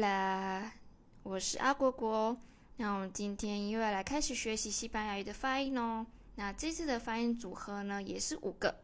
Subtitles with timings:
[0.00, 0.72] 啦，
[1.22, 2.34] 我是阿果果。
[2.78, 6.06] 那我们今天又要来开始学习西班牙语的发音哦。
[6.36, 8.80] 那这次的发音组合呢，也是五个，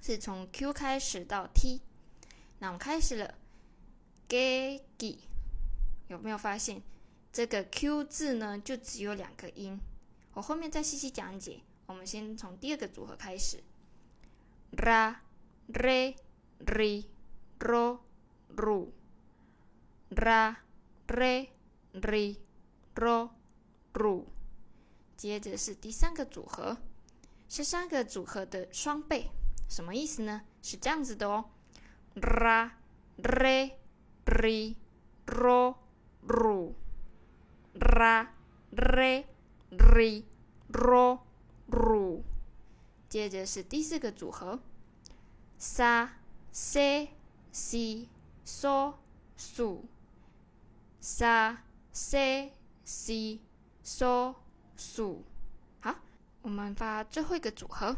[0.00, 1.82] 是从 Q 开始到 T。
[2.60, 3.34] 那我们开始了
[4.26, 5.18] ，ge gi，
[6.08, 6.80] 有没有发现
[7.30, 9.78] 这个 Q 字呢，就只有两个音？
[10.32, 11.60] 我后面再细细讲解。
[11.84, 13.62] 我们先从第二个组合开始
[14.78, 15.16] ，ra
[15.68, 16.16] re
[16.64, 17.04] ri
[17.60, 17.98] ro
[18.56, 18.88] ru。
[20.10, 20.56] Ra
[21.08, 21.48] re
[21.92, 22.38] ri
[22.94, 23.30] ro
[23.92, 24.24] ru，
[25.16, 26.78] 接着是第三个组合，
[27.48, 29.30] 是三个组合的双倍，
[29.68, 30.42] 什么意思呢？
[30.62, 31.50] 是这样子的哦
[32.14, 32.70] ，ra
[33.18, 33.72] re
[34.24, 34.76] ri
[35.26, 35.76] ro
[36.26, 38.28] ru，ra
[38.72, 39.24] re
[39.70, 40.24] ri
[40.70, 41.18] ro
[41.70, 42.22] ru，
[43.08, 44.60] 接着是第四个组合
[45.58, 46.10] ，sa
[46.52, 47.08] se
[47.52, 48.08] si
[48.44, 48.94] so
[49.36, 49.82] su。
[51.06, 51.56] Sa
[51.92, 52.50] se
[52.84, 53.38] si
[53.80, 54.34] so
[54.76, 55.22] su，
[55.80, 55.94] 好，
[56.42, 57.96] 我们发最后一个组合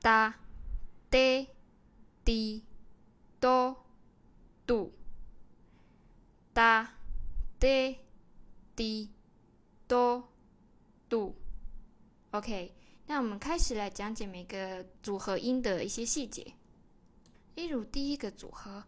[0.00, 0.32] ：da
[1.10, 1.48] de
[2.24, 2.62] di
[3.38, 3.76] do
[4.64, 4.90] do
[6.54, 6.86] da
[7.60, 7.98] de
[8.74, 9.10] di
[9.86, 10.24] do
[11.10, 11.34] do。
[12.30, 12.72] OK，
[13.06, 16.54] 那我们开始来讲解每个组合音的一些细节。
[17.54, 18.82] 例如第一个组合。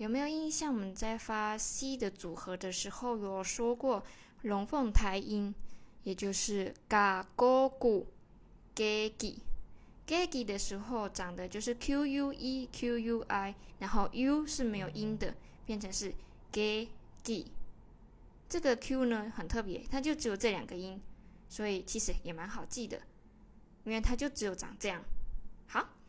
[0.00, 0.72] 有没有印象？
[0.72, 4.02] 我们在发 C 的组合的时候有说过
[4.40, 5.54] 龙凤胎音，
[6.04, 8.06] 也就是嘎咕咕
[8.74, 9.42] g g
[10.06, 15.34] g g 的时候长的就是 q u e q u i，然后 u 是没有音的，
[15.66, 16.14] 变成是
[16.50, 16.88] g
[17.22, 17.52] g。
[18.48, 20.98] 这个 q 呢很特别，它就只有这两个音，
[21.46, 23.02] 所以其实也蛮好记的，
[23.84, 25.04] 因为它就只有长这样。
[25.66, 25.99] 好。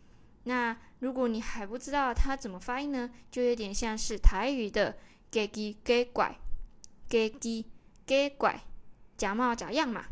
[0.44, 4.97] 那如果你还不知道它怎么发音呢，就有点像是台语的
[5.30, 6.36] “给鸡给拐
[7.08, 7.66] ”，“给鸡
[8.06, 8.59] 给拐”，
[9.17, 10.06] 假冒假样嘛。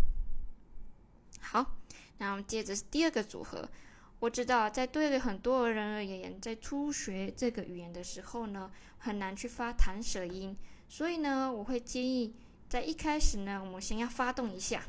[1.42, 1.78] 好，
[2.20, 3.68] 那我们接着是第二个组合。
[4.20, 10.56] 我知道在对于很多人而言，在初学这个语言的时候呢，很难去发弹舌音，
[10.88, 12.36] 所以呢，我会建议
[12.68, 14.82] 在一开始呢，我们先要发动一下。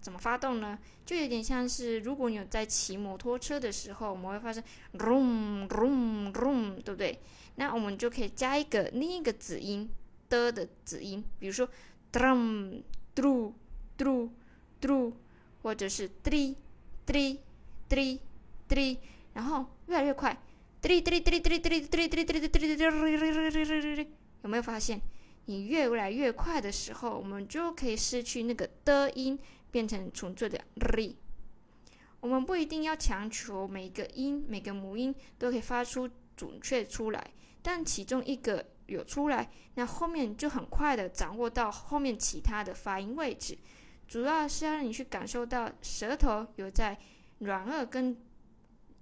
[0.00, 0.78] 怎么发动呢？
[1.04, 4.62] 就有点像是，如果你有在骑摩托车的时候，我们会发生
[4.94, 7.18] rum rum rum，对不对？
[7.56, 9.90] 那我们就可以加一个另一个子音
[10.28, 11.68] 的的子音，比如说
[12.12, 12.82] drum
[13.14, 13.52] dru
[13.98, 14.30] dru
[14.80, 15.12] dru，
[15.62, 16.54] 或者是 dri
[17.06, 17.38] dri
[17.88, 18.18] dri
[18.68, 18.96] dri，
[19.34, 20.36] 然后越来越快
[20.80, 24.06] ，dri dri dri dri dri dri dri dri dri dri，
[24.42, 25.00] 有没有发现？
[25.46, 29.38] 你越来越快的时候，我们就可以失去那个的音。
[29.70, 31.14] 变成纯粹的 r，
[32.20, 37.32] 我们不一定要强求每个音、每个母音都可以发出准确出来，
[37.62, 43.56] 但其中一个有出来，那后面就很快的掌握到后面其他的发音位置。
[44.08, 46.98] 主要是要让你去感受到舌头有在
[47.38, 48.20] 软腭跟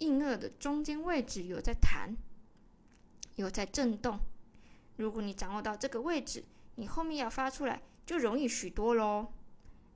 [0.01, 2.15] 硬腭的中间位置有在弹，
[3.37, 4.21] 有在震动。
[4.97, 9.33] 如果你掌握到这个位置，你后面要发出来就容易许多喽。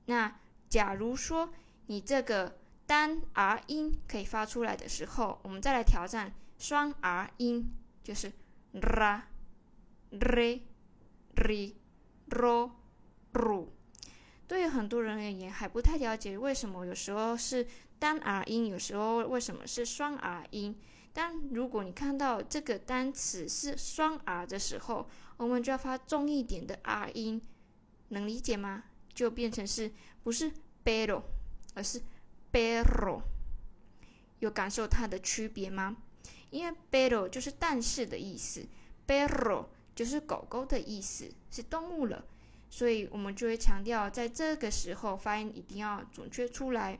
[0.05, 1.49] 那假如说
[1.87, 8.31] 你这个单 R 音可以发出来的时候，我们再来挑战双 R 音，就是
[8.73, 9.21] ra、
[10.11, 10.61] re、
[11.35, 11.73] ri、
[12.29, 12.71] ro、
[13.33, 13.67] ru。
[14.47, 17.65] 对于很多人而言，还不太了解为什么有时候是
[17.97, 20.79] 单 R 音，有时候为什么是双 R 音。
[21.13, 25.07] 但如果你看到这个单词是双 R 的时候，
[25.37, 27.41] 我们就要发重一点的 R 音，
[28.09, 28.83] 能理解吗？
[29.13, 29.91] 就变成是
[30.23, 30.51] 不是
[30.83, 31.21] ？pero，
[31.75, 32.01] 而是
[32.51, 33.21] pero，
[34.39, 35.97] 有感受它的区别吗？
[36.49, 38.65] 因为 pero 就是但是的意思
[39.07, 39.65] ，pero
[39.95, 42.25] 就是狗狗的意思，是动物了，
[42.69, 46.99] 所以我们就会强调在这个时候发音一定要准确出来。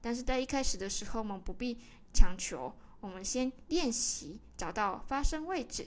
[0.00, 1.78] 但是在一开始的时候，我们不必
[2.12, 5.86] 强求，我们先练习找到发声位置。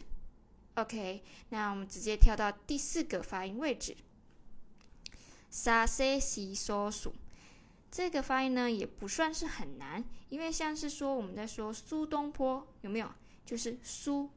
[0.75, 3.95] OK，那我们直接跳到第四个发音位置
[5.51, 7.11] ，sa se si so su。
[7.91, 13.11] 这个发音呢也不算是很难，因为像是说我们在说苏东坡有没有？
[13.45, 14.29] 就是苏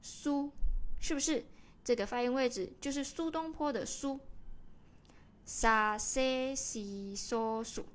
[0.00, 0.50] 苏，
[0.98, 1.44] 是不是？
[1.84, 4.18] 这个发音位置就是苏东坡的苏。
[5.44, 7.86] 沙西西嗦苏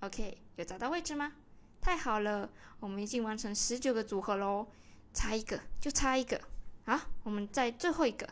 [0.00, 1.34] ，OK，有找到位置吗？
[1.78, 4.66] 太好了，我们已经完成十九个组合喽，
[5.12, 6.40] 差一个就差一个。
[6.86, 8.26] 好，我们在最后一个，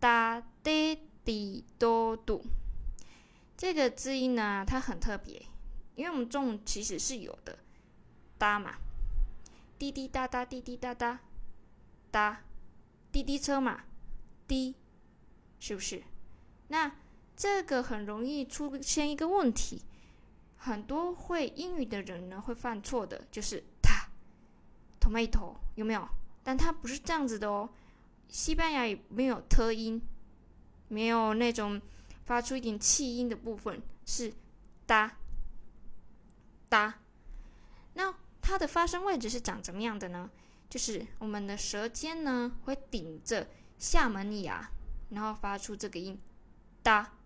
[0.00, 0.71] 哒滴滴
[2.16, 2.44] 度。
[3.56, 5.40] 这个字音呢，它很特别，
[5.94, 7.58] 因为我们中文其实是有的，
[8.38, 8.74] 哒嘛，
[9.78, 11.20] 滴滴答答，滴滴答答，
[12.10, 12.42] 哒
[13.12, 13.84] 滴滴车嘛，
[14.48, 14.74] 滴，
[15.60, 16.02] 是不是？
[16.68, 16.90] 那
[17.36, 19.82] 这个很容易出现一个问题，
[20.56, 24.08] 很多会英语的人呢会犯错的，就是它
[25.00, 26.08] ，tomato 有没有？
[26.42, 27.68] 但它不是这样子的哦。
[28.28, 30.00] 西班牙语没有特音，
[30.88, 31.80] 没有那种
[32.32, 34.32] 发出一点气音的部分，是
[34.86, 35.18] 哒
[36.66, 36.98] 哒。
[37.92, 40.30] 那它的发声位置是长怎么样的呢？
[40.70, 44.70] 就是我们的舌尖呢会顶着下门牙，
[45.10, 46.18] 然后发出这个音
[46.82, 47.18] 哒，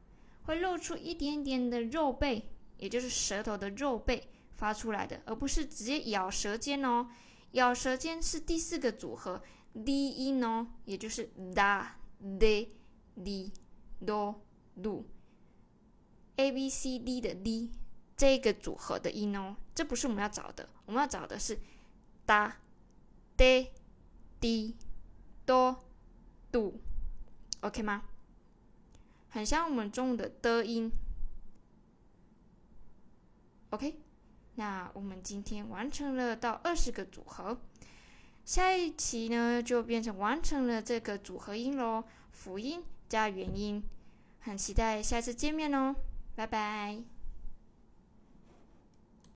[0.46, 7.08] 会露出一点点的肉背，也就是舌头的肉背发出来的，而不是直接咬舌尖哦。
[7.52, 9.40] 咬舌尖是第四个组合。
[9.84, 11.86] d 音哦，也就是 da
[12.20, 12.70] de
[13.16, 13.52] di
[14.04, 14.34] do
[14.82, 17.70] do，a b c d 的 d
[18.16, 21.58] 这个组合的音哦，这不是我们要找的，我们要找的是
[22.26, 22.52] da
[23.36, 23.68] de
[24.40, 24.74] di
[25.44, 25.76] do
[26.50, 28.04] do，OK 吗？
[29.28, 30.90] 很像我们中文的的音
[33.70, 34.00] ，OK。
[34.54, 37.60] 那我们今天完成了到二十个组合。
[38.46, 43.82] 下一期呢，就变成完成了这个组合音喽，辅音加元音，
[44.46, 45.96] 很期待下次见面哦，
[46.36, 47.15] 拜拜。